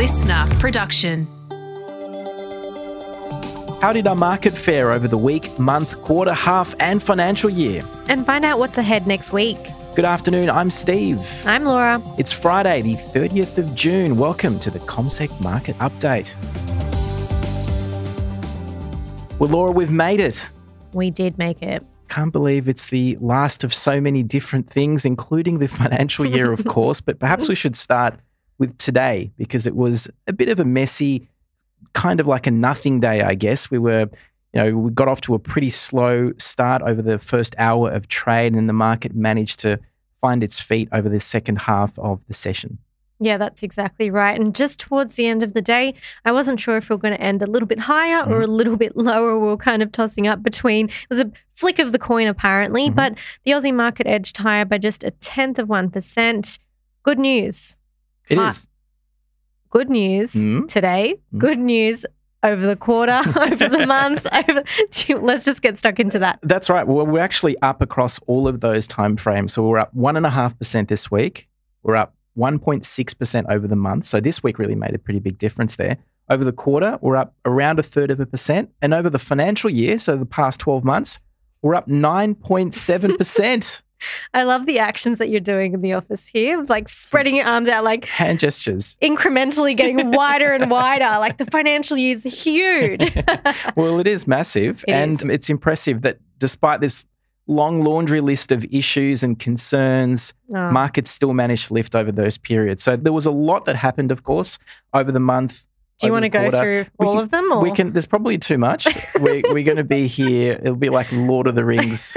[0.00, 1.26] listener production.
[3.82, 7.82] How did our market fare over the week, month, quarter, half, and financial year?
[8.08, 9.58] And find out what's ahead next week.
[9.94, 11.20] Good afternoon, I'm Steve.
[11.44, 12.00] I'm Laura.
[12.16, 14.16] It's Friday, the 30th of June.
[14.16, 16.34] Welcome to the CommSec Market Update.
[19.38, 20.48] Well, Laura, we've made it.
[20.94, 21.84] We did make it.
[22.08, 26.64] Can't believe it's the last of so many different things, including the financial year, of
[26.68, 27.02] course.
[27.02, 28.18] But perhaps we should start
[28.60, 31.26] with today because it was a bit of a messy,
[31.94, 33.70] kind of like a nothing day, I guess.
[33.70, 34.08] We were,
[34.52, 38.06] you know, we got off to a pretty slow start over the first hour of
[38.06, 39.80] trade, and the market managed to
[40.20, 42.78] find its feet over the second half of the session.
[43.22, 44.38] Yeah, that's exactly right.
[44.38, 45.94] And just towards the end of the day,
[46.26, 48.46] I wasn't sure if we were going to end a little bit higher or a
[48.46, 49.38] little bit lower.
[49.38, 50.86] We were kind of tossing up between.
[50.88, 52.94] It was a flick of the coin, apparently, Mhm.
[52.94, 56.58] but the Aussie market edged higher by just a tenth of 1%.
[57.02, 57.78] Good news.
[58.30, 58.66] It is.
[59.70, 60.66] Good news Mm.
[60.68, 61.16] today.
[61.34, 61.38] Mm.
[61.38, 62.06] Good news
[62.42, 64.26] over the quarter, over the month.
[64.32, 64.64] Over.
[65.26, 66.38] Let's just get stuck into that.
[66.42, 66.86] That's right.
[66.86, 69.52] Well, we're actually up across all of those time frames.
[69.52, 71.48] So we're up one and a half percent this week.
[71.82, 74.06] We're up 1.6 percent over the month.
[74.06, 75.98] So this week really made a pretty big difference there.
[76.30, 79.68] Over the quarter, we're up around a third of a percent, and over the financial
[79.68, 81.18] year, so the past 12 months,
[81.60, 83.82] we're up 9.7 percent.
[84.34, 86.62] I love the actions that you're doing in the office here.
[86.68, 88.96] Like spreading your arms out, like Hand gestures.
[89.02, 91.04] incrementally getting wider and wider.
[91.18, 93.02] Like the financial year's huge.
[93.76, 95.26] Well, it is massive, It and is.
[95.28, 97.04] it's impressive that despite this
[97.46, 102.36] long laundry list of issues and concerns, Oh, markets still managed to lift over those
[102.38, 102.82] periods.
[102.82, 104.58] So there was a lot that happened, of course,
[104.92, 105.64] over the month.
[106.00, 106.58] Do you want to go quarter.
[106.58, 107.52] through We all can- of them?
[107.52, 107.62] Or?
[107.62, 107.92] We can.
[107.92, 108.86] There's probably too much.
[109.20, 110.52] we, we're going to be here.
[110.62, 112.16] It'll be like Lord of the Rings,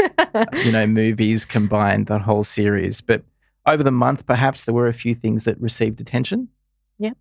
[0.54, 3.02] you know, movies combined, the whole series.
[3.02, 3.24] But
[3.66, 6.50] over the month, perhaps there were a few things that received attention.
[7.00, 7.12] Yeah.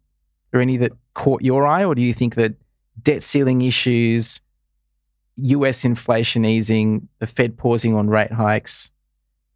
[0.53, 2.55] Are any that caught your eye, or do you think that
[3.03, 4.41] debt ceiling issues,
[5.37, 5.85] U.S.
[5.85, 8.85] inflation easing, the Fed pausing on rate hikes?
[8.85, 8.91] Is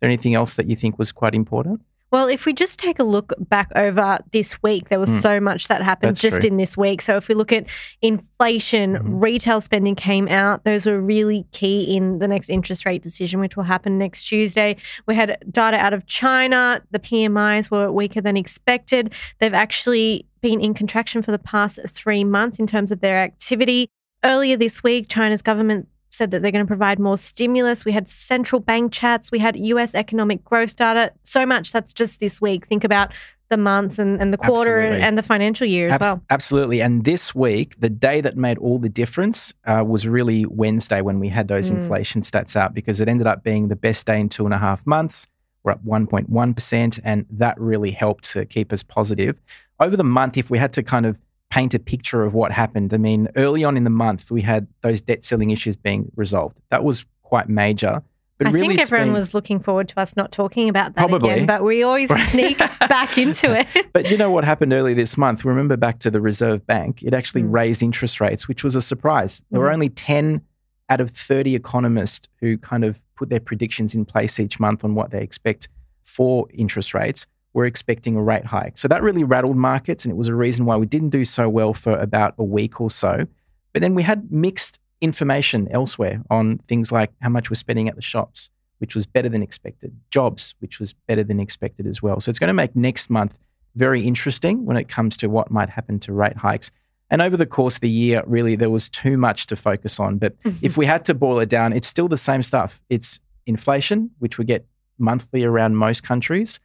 [0.00, 1.82] there anything else that you think was quite important?
[2.16, 5.20] Well, if we just take a look back over this week, there was Mm.
[5.20, 6.48] so much that happened That's just true.
[6.48, 7.02] in this week.
[7.02, 7.66] So if we look at
[8.00, 9.20] inflation, Mhm.
[9.22, 10.64] retail spending came out.
[10.64, 14.76] Those were really key in the next interest rate decision, which will happen next Tuesday.
[15.06, 16.80] We had data out of China.
[16.90, 19.12] The PMIs were weaker than expected.
[19.38, 23.90] They've actually been in contraction for the past three months in terms of their activity.
[24.24, 27.84] Earlier this week, China's government said that they're going to provide more stimulus.
[27.84, 29.30] We had central bank chats.
[29.30, 31.12] We had US economic growth data.
[31.24, 32.66] So much that's just this week.
[32.66, 33.12] Think about
[33.48, 35.06] the months and, and the quarter Absolutely.
[35.06, 36.20] and the financial year as well.
[36.30, 36.82] Absolutely.
[36.82, 41.20] And this week, the day that made all the difference uh, was really Wednesday when
[41.20, 41.76] we had those Mm.
[41.82, 44.58] inflation stats out because it ended up being the best day in two and a
[44.58, 45.28] half months.
[45.62, 49.40] We're up 1.1%, and that really helped to keep us positive.
[49.78, 52.92] Over the month, if we had to kind of paint a picture of what happened,
[52.92, 56.56] I mean, early on in the month, we had those debt ceiling issues being resolved.
[56.70, 58.02] That was quite major.
[58.38, 61.08] But I really, think everyone been- was looking forward to us not talking about that
[61.08, 61.30] Probably.
[61.30, 63.66] again, but we always sneak back into it.
[63.94, 65.42] But you know what happened earlier this month?
[65.44, 67.52] Remember back to the Reserve Bank, it actually Mm.
[67.54, 69.42] raised interest rates, which was a surprise.
[69.50, 69.74] There were Mhm.
[69.74, 70.42] only 10
[70.90, 74.94] out of 30 economists who kind of put their predictions in place each month on
[74.94, 75.68] what they expect
[76.02, 77.26] for interest rates
[77.56, 78.76] were expecting a rate hike.
[78.76, 81.48] So that really rattled markets, and it was a reason why we didn't do so
[81.48, 83.26] well for about a week or so.
[83.72, 87.96] But then we had mixed information elsewhere on things like how much we're spending at
[87.96, 92.20] the shops, which was better than expected, jobs, which was better than expected as well.
[92.20, 93.32] So it's going to make next month
[93.74, 96.70] very interesting when it comes to what might happen to rate hikes.
[97.08, 100.18] And over the course of the year, really, there was too much to focus on.
[100.18, 100.58] But mm-hmm.
[100.60, 102.82] if we had to boil it down, it's still the same stuff.
[102.90, 104.66] It's inflation, which we get
[104.98, 106.60] monthly around most countries,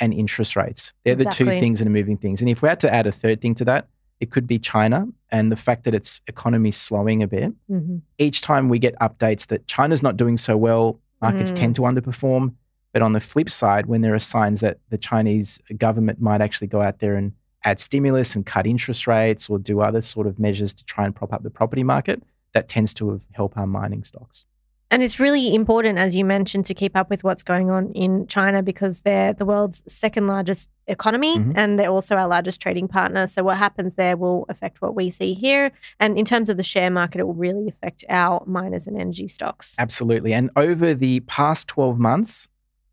[0.00, 0.92] and interest rates.
[1.04, 2.40] They're the two things that are moving things.
[2.40, 3.88] And if we had to add a third thing to that,
[4.20, 7.52] it could be China and the fact that its economy is slowing a bit.
[7.70, 8.00] Mhm.
[8.18, 11.56] Each time we get updates that China's not doing so well, markets Mm.
[11.56, 12.54] tend to underperform.
[12.92, 16.68] But on the flip side, when there are signs that the Chinese government might actually
[16.68, 17.32] go out there and
[17.64, 21.14] add stimulus and cut interest rates or do other sort of measures to try and
[21.16, 22.22] prop up the property market,
[22.52, 24.46] that tends to help our mining stocks.
[24.90, 28.26] And it's really important, as you mentioned, to keep up with what's going on in
[28.28, 31.52] China because they're the world's second largest economy Mhm.
[31.56, 33.26] and they're also our largest trading partner.
[33.26, 35.72] So, what happens there will affect what we see here.
[35.98, 39.26] And in terms of the share market, it will really affect our miners and energy
[39.26, 39.74] stocks.
[39.78, 40.32] Absolutely.
[40.32, 42.48] And over the past 12 months,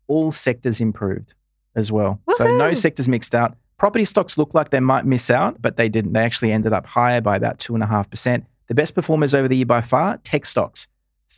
[0.08, 1.34] all sectors improved
[1.76, 2.20] as well.
[2.36, 3.56] So no sectors mixed out.
[3.78, 6.12] Property stocks look like they might miss out, but they didn't.
[6.14, 8.44] They actually ended up higher by about 2.5%.
[8.68, 10.86] The best performers over the year by far, tech stocks,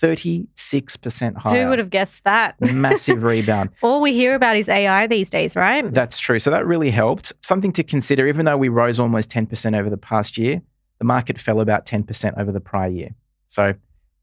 [0.00, 1.62] 36% higher.
[1.64, 2.60] Who would have guessed that?
[2.72, 3.70] Massive rebound.
[3.82, 5.92] All we hear about is AI these days, right?
[5.92, 6.38] That's true.
[6.38, 7.32] So that really helped.
[7.42, 10.62] Something to consider, even though we rose almost 10% over the past year,
[10.98, 13.10] the market fell about 10% over the prior year.
[13.48, 13.74] So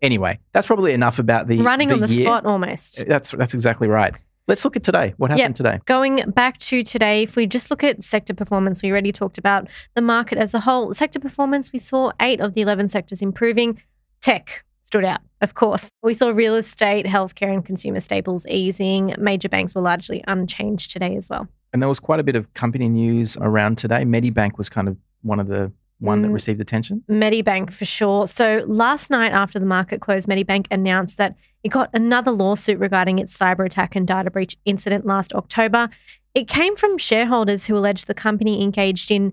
[0.02, 2.26] anyway, that's probably enough about the Running the on the year.
[2.26, 3.00] spot almost.
[3.02, 4.16] Uh, that's that's exactly right.
[4.48, 5.14] Let's look at today.
[5.18, 5.56] What happened Yep.
[5.56, 5.80] today?
[5.86, 9.68] Going back to today, if we just look at sector performance, we already talked about
[9.94, 10.94] the market as a whole.
[10.94, 13.80] Sector performance, we saw eight of the 11 sectors improving.
[14.20, 15.88] Tech stood out, of course.
[16.04, 19.16] We saw real estate, healthcare, and consumer staples easing.
[19.18, 21.48] Major banks were largely unchanged today as well.
[21.72, 24.04] And there was quite a bit of company news around today.
[24.04, 26.34] Medibank was kind of one of the one that Mm.
[26.34, 27.04] received attention.
[27.10, 28.28] Medibank for sure.
[28.28, 33.18] So last night after the market closed, Medibank announced that it got another lawsuit regarding
[33.20, 35.90] its cyber attack and data breach incident last October.
[36.34, 39.32] It came from shareholders who alleged the company engaged in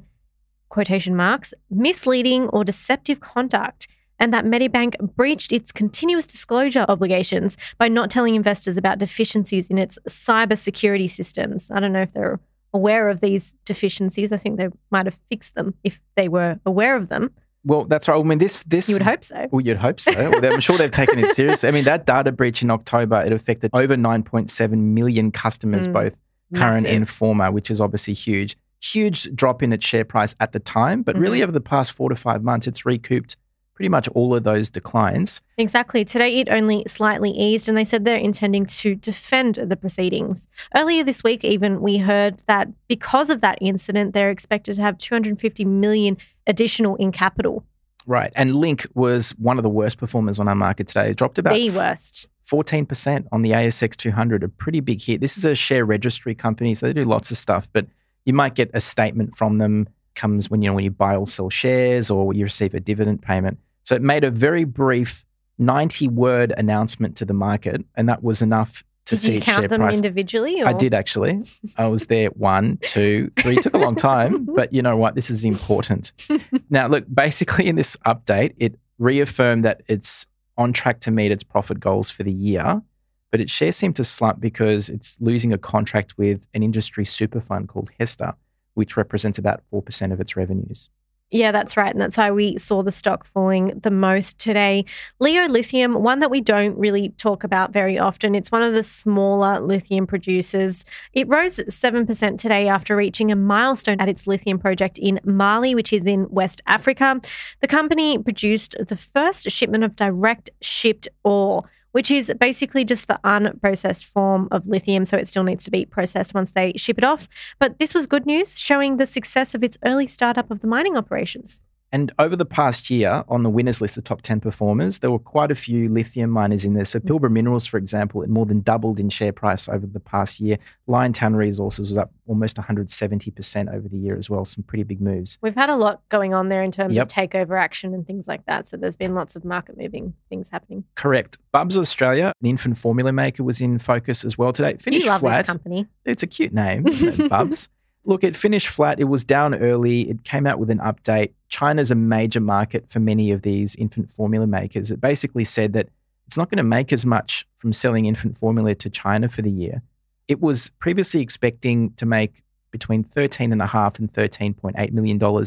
[0.68, 3.88] quotation marks misleading or deceptive conduct
[4.18, 9.78] and that Medibank breached its continuous disclosure obligations by not telling investors about deficiencies in
[9.78, 11.70] its cybersecurity systems.
[11.70, 12.40] I don't know if they're
[12.74, 14.32] aware of these deficiencies.
[14.32, 17.30] I think they might have fixed them if they were aware of them.
[17.64, 18.18] Well, that's right.
[18.18, 19.48] I mean, this this You would hope so.
[19.50, 20.12] Well, you'd hope so.
[20.30, 21.68] Well, I'm sure they've taken it seriously.
[21.68, 26.16] I mean, that data breach in October it affected over 9.7 million customers, Mm, both
[26.54, 26.96] current Massive.
[26.96, 28.56] and former, which is obviously huge.
[28.80, 31.44] Huge drop in its share price at the time, but really Mhm.
[31.44, 33.36] over the past four to five months, it's recouped
[33.78, 35.40] pretty much all of those declines.
[35.56, 36.04] Exactly.
[36.04, 40.48] Today it only slightly eased, and they said they're intending to defend the proceedings.
[40.74, 44.98] Earlier this week, even we heard that because of that incident, they're expected to have
[44.98, 46.16] 250 million
[46.48, 47.64] additional in capital.
[48.04, 48.32] Right.
[48.34, 51.10] And Link was one of the worst performers on our market today.
[51.10, 52.26] It dropped about the worst.
[52.50, 55.20] 14% on the ASX 200, a pretty big hit.
[55.20, 57.86] This is a share registry company, so they do lots of stuff, but
[58.24, 59.88] you might get a statement from them
[60.18, 63.22] comes when you know when you buy or sell shares or you receive a dividend
[63.22, 63.56] payment.
[63.88, 65.24] So it made a very brief
[65.56, 69.66] 90 word announcement to the market, and that was enough to Did see you count
[69.70, 69.96] them price.
[69.96, 70.60] individually?
[70.60, 70.68] Or?
[70.68, 71.42] I did actually.
[71.78, 73.56] I was there one, two, three.
[73.56, 75.14] It took a long time, but you know what?
[75.14, 76.12] This is important.
[76.68, 80.26] now, look, basically in this update, it reaffirmed that it's
[80.58, 82.82] on track to meet its profit goals for the year,
[83.30, 87.40] but its share seemed to slump because it's losing a contract with an industry super
[87.40, 88.34] fund called Hesta,
[88.74, 90.90] which represents about 4% of its revenues.
[91.30, 91.92] Yeah, that's right.
[91.92, 94.86] And that's why we saw the stock falling the most today.
[95.20, 98.34] Leo Lithium, one that we don't really talk about very often.
[98.34, 100.86] It's one of the smaller lithium producers.
[101.12, 105.92] It rose 7% today after reaching a milestone at its lithium project in Mali, which
[105.92, 107.20] is in West Africa.
[107.60, 111.64] The company produced the first shipment of direct shipped ore.
[111.98, 115.04] Which is basically just the unprocessed form of lithium.
[115.04, 117.28] So it still needs to be processed once they ship it off.
[117.58, 120.96] But this was good news, showing the success of its early startup of the mining
[120.96, 121.60] operations.
[121.90, 125.18] And over the past year, on the winners list, the top 10 performers, there were
[125.18, 126.84] quite a few lithium miners in there.
[126.84, 127.08] So, mm.
[127.08, 130.58] Pilbara Minerals, for example, it more than doubled in share price over the past year.
[130.86, 134.44] Liontown Resources was up almost 170% over the year as well.
[134.44, 135.38] Some pretty big moves.
[135.40, 137.06] We've had a lot going on there in terms Yep.
[137.06, 138.68] of takeover action and things like that.
[138.68, 140.84] So there's been lots of market moving things happening.
[140.94, 141.38] Correct.
[141.52, 144.76] Bubs Australia, an infant formula maker, was in focus as well today.
[144.78, 145.38] Finished you love flat.
[145.38, 145.86] this company.
[146.04, 146.82] It's a cute name,
[147.28, 147.68] Bubs.
[148.08, 148.98] Look, it finished flat.
[148.98, 150.08] It was down early.
[150.08, 151.32] It came out with an update.
[151.50, 154.90] China's a major market for many of these infant formula makers.
[154.90, 155.90] It basically said that
[156.26, 159.50] it's not going to make as much from selling infant formula to China for the
[159.50, 159.82] year.
[160.26, 165.44] It was previously expecting to make between $13.5 and $13.8 million.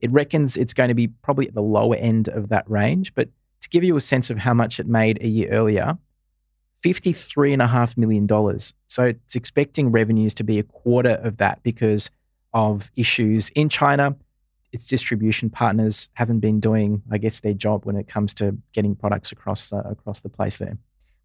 [0.00, 3.16] It reckons it's going to be probably at the lower end of that range.
[3.16, 3.30] But
[3.62, 5.98] to give you a sense of how much it made a year earlier,
[6.82, 8.28] $53.5 million.
[8.88, 12.10] So it's expecting revenues to be a quarter of that because
[12.52, 14.16] of issues in China.
[14.72, 18.94] Its distribution partners haven't been doing, I guess, their job when it comes to getting
[18.94, 20.76] products across uh, across the place there.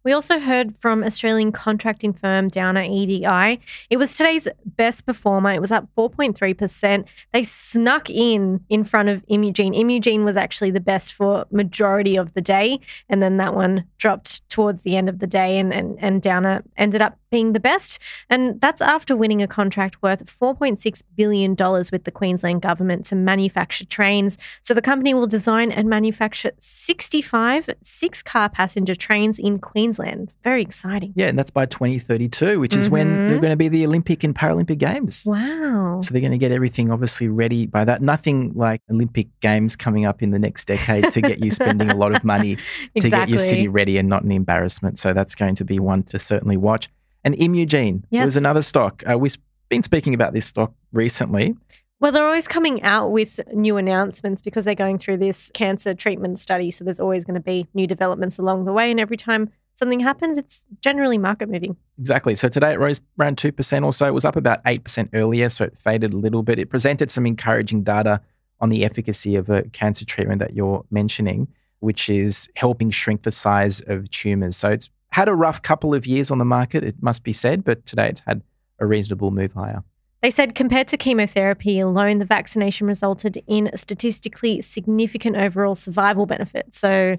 [0.04, 3.60] We also heard from Australian contracting firm Downer EDI.
[3.88, 5.52] It was today's best performer.
[5.52, 7.04] It was up 4.3%.
[7.32, 9.74] They snuck in in front of Imugene.
[9.74, 14.48] Imugene was actually the best for majority of the day, and then that one dropped
[14.48, 17.98] towards the end of the day, and and, and Downer ended up being the best.
[18.30, 21.56] And that's after winning a contract worth $4.6 billion
[21.90, 24.38] with the Queensland government to manufacture trains.
[24.62, 30.30] So the company will design and manufacture 65 six car passenger trains in Queensland.
[30.44, 31.12] Very exciting.
[31.16, 33.28] Yeah, and that's by 2032, which is when Mhm.
[33.28, 35.24] they're going to be the Olympic and Paralympic Games.
[35.26, 36.00] Wow.
[36.02, 38.02] So they're going to get everything obviously ready by that.
[38.02, 41.96] Nothing like Olympic Games coming up in the next decade to get you spending a
[41.96, 42.58] lot of money
[43.00, 44.98] to get your city ready and not an embarrassment.
[44.98, 46.90] So that's going to be one to certainly watch.
[47.24, 48.24] And Imugene Yes.
[48.26, 49.02] was another stock.
[49.10, 49.36] Uh, we've
[49.68, 51.54] been speaking about this stock recently.
[52.00, 56.40] Well, they're always coming out with new announcements because they're going through this cancer treatment
[56.40, 56.72] study.
[56.72, 58.90] So there's always going to be new developments along the way.
[58.90, 61.76] And every time something happens, it's generally market moving.
[62.00, 62.34] Exactly.
[62.34, 64.06] So today it rose around 2% or so.
[64.06, 66.58] It was up about 8% earlier, so it faded a little bit.
[66.58, 68.20] It presented some encouraging data
[68.60, 71.46] on the efficacy of a cancer treatment that you're mentioning,
[71.78, 74.56] which is helping shrink the size of tumors.
[74.56, 77.64] So it's had a rough couple of years on the market, it must be said,
[77.64, 78.42] but today it's had
[78.78, 79.84] a reasonable move higher.
[80.22, 86.78] They said compared to chemotherapy alone, the vaccination resulted in statistically significant overall survival benefits.
[86.78, 87.16] So,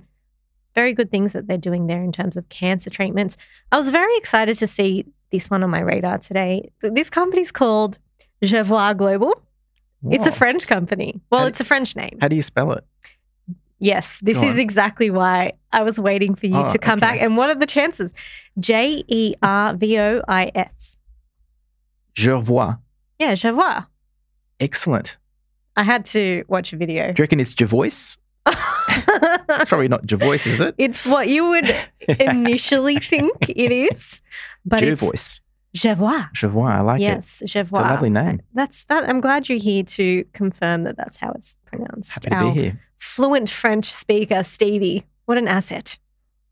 [0.74, 3.38] very good things that they're doing there in terms of cancer treatments.
[3.72, 6.72] I was very excited to see this one on my radar today.
[6.82, 8.00] This company's called
[8.42, 9.40] Jervois Global.
[10.10, 11.22] It's a French company.
[11.30, 12.18] Well, How- it's a French name.
[12.22, 12.84] How do you spell it?
[13.84, 14.60] Yes, this Go is on.
[14.62, 17.22] exactly why I was waiting for you Oh, to come back.
[17.22, 18.14] And what are the chances?
[18.58, 20.98] J E R V O I S.
[22.16, 22.78] Jervois.
[23.20, 23.86] Yeah, Jervois.
[24.60, 25.18] Excellent.
[25.76, 27.12] I had to watch a video.
[27.12, 28.18] Do you reckon it's Javois?
[29.50, 30.76] It's probably not Javois, is it?
[30.78, 31.76] It's what you would
[32.20, 34.22] initially think it is,
[34.66, 35.42] but Jervois.
[35.74, 36.30] It's Jervois.
[36.34, 36.72] Jervois.
[36.72, 37.04] I like it.
[37.04, 37.62] yes, Jervois.
[37.62, 38.42] It's a lovely name.
[38.54, 39.08] That's that.
[39.10, 42.12] I'm glad you're here to confirm that that's how it's pronounced.
[42.14, 42.80] Happy to Our be here.
[43.00, 45.06] fluent French speaker, Stevie.
[45.26, 45.98] What an asset.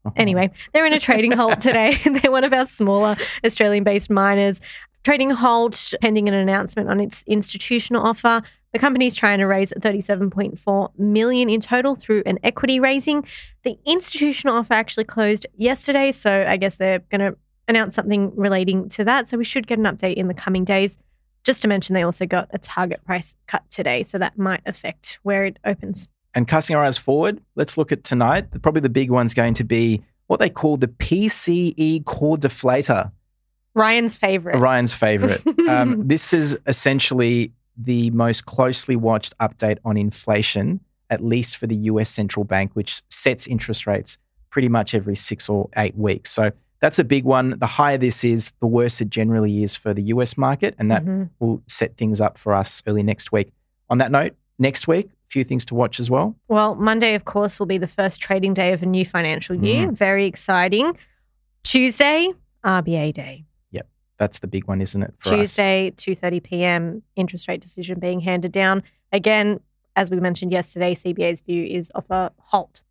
[0.05, 0.13] Oh.
[0.15, 1.99] Anyway, they're in a trading halt today.
[2.21, 4.59] they're one of our smaller Australian based miners.
[5.03, 8.41] Trading halt pending an announcement on its institutional offer.
[8.73, 13.25] The company's trying to raise 37.4 million in total through an equity raising.
[13.63, 17.35] The institutional offer actually closed yesterday, so I guess they're going to
[17.67, 19.29] announce something relating to that.
[19.29, 20.97] So we should get an update in the coming days.
[21.43, 25.17] Just to mention, they also got a target price cut today, so that might affect
[25.23, 26.07] where it opens.
[26.35, 28.61] And casting our eyes forward, let's look at tonight.
[28.61, 33.11] Probably the big one's going to be what they call the PCE core deflator,
[33.73, 34.57] Ryan's favorite.
[34.57, 35.41] Ryan's favorite.
[35.69, 41.75] um, this is essentially the most closely watched update on inflation, at least for the
[41.75, 44.17] US central bank, which sets interest rates
[44.49, 46.31] pretty much every six or eight weeks.
[46.31, 46.51] So
[46.81, 47.57] that's a big one.
[47.59, 50.75] The higher this is, the worse it generally is for the US market.
[50.77, 51.29] And that Mhm.
[51.39, 53.53] will set things up for us early next week.
[53.89, 56.35] On that note, next week, a few things to watch as well.
[56.47, 59.87] Well, Monday, of course, will be the first trading day of a new financial year.
[59.87, 59.93] Mm.
[59.97, 60.97] Very exciting.
[61.63, 62.29] Tuesday,
[62.63, 63.45] RBA day.
[63.71, 65.13] Yep, that's the big one, isn't it?
[65.23, 67.03] Tuesday, 2:30 p.m.
[67.15, 68.83] interest rate decision being handed down.
[69.11, 69.59] Again,
[69.95, 72.81] as we mentioned yesterday, CBA's view is of a halt.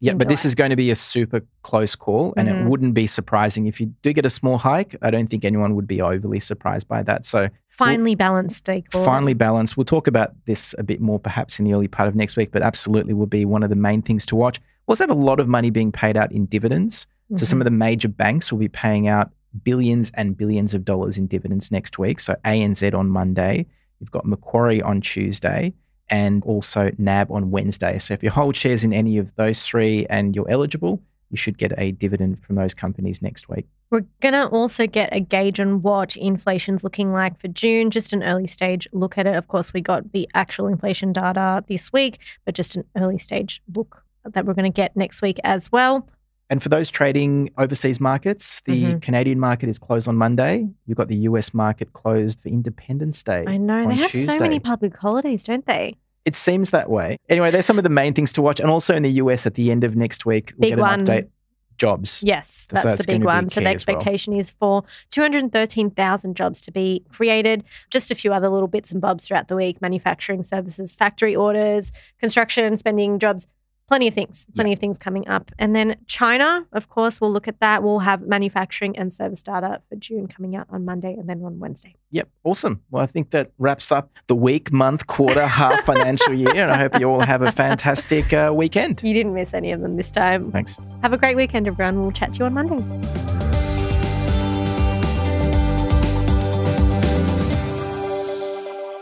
[0.00, 2.60] Yeah, in but this is going to be a super close call, and Mhm.
[2.66, 4.96] it wouldn't be surprising if you do get a small hike.
[5.00, 7.24] I don't think anyone would be overly surprised by that.
[7.24, 9.04] So Finally balanced day call.
[9.04, 9.76] finally balanced.
[9.76, 12.50] We'll talk about this a bit more perhaps in the early part of next week,
[12.52, 14.60] but absolutely will be one of the main things to watch.
[14.86, 17.06] We also have a lot of money being paid out in dividends.
[17.36, 19.30] So some of the major banks will be paying out
[19.64, 22.20] billions and billions of dollars in dividends next week.
[22.20, 23.66] So ANZ on Monday,
[23.98, 25.72] you've got Macquarie on Tuesday,
[26.10, 27.98] and also NAB on Wednesday.
[27.98, 31.58] So if you hold shares in any of those three and you're eligible, you should
[31.58, 33.66] get a dividend from those companies next week.
[33.90, 38.12] We're going to also get a gauge on what inflation's looking like for June, just
[38.12, 39.34] an early stage look at it.
[39.34, 43.62] Of course, we got the actual inflation data this week, but just an early stage
[43.74, 46.08] look that we're going to get next week as well.
[46.50, 49.02] And for those trading overseas markets, the Mhm.
[49.02, 50.68] Canadian market is closed on Monday.
[50.86, 53.44] You've got the US market closed for Independence Day.
[53.46, 55.96] I know they have so many public holidays, don't they?
[56.24, 57.18] It seems that way.
[57.28, 58.60] Anyway, there's some of the main things to watch.
[58.60, 60.80] And also in the US at the end of next week, we'll Big get an
[60.80, 61.06] one.
[61.06, 61.28] update.
[61.76, 62.22] Jobs.
[62.22, 63.48] Yes, So that's, that's the big one.
[63.48, 63.74] So the as well.
[63.74, 67.64] expectation is for 213,000 jobs to be created.
[67.90, 71.90] Just a few other little bits and bobs throughout the week manufacturing services, factory orders,
[72.20, 73.48] construction, spending jobs.
[73.86, 75.50] Plenty of things, plenty of things coming up.
[75.58, 77.82] And then China, of course, we'll look at that.
[77.82, 81.58] We'll have manufacturing and service data for June coming out on Monday and then on
[81.58, 81.94] Wednesday.
[82.10, 82.28] Yep.
[82.44, 82.80] Awesome.
[82.90, 86.54] Well, I think that wraps up the week, month, quarter, half financial year.
[86.54, 89.02] And I hope you all have a fantastic uh, weekend.
[89.02, 90.50] You didn't miss any of them this time.
[90.50, 90.78] Thanks.
[91.02, 92.00] Have a great weekend, everyone.
[92.00, 93.43] We'll chat to you on Monday.